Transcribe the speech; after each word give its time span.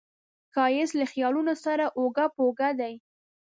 ښایست 0.53 0.93
له 0.99 1.05
خیالونو 1.11 1.53
سره 1.65 1.85
اوږه 1.97 2.25
په 2.35 2.39
اوږه 2.45 2.69
دی 2.79 2.93